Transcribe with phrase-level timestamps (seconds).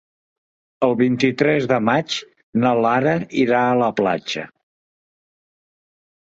[0.87, 2.17] El vint-i-tres de maig
[2.65, 3.15] na Lara
[3.45, 4.49] irà a la platja.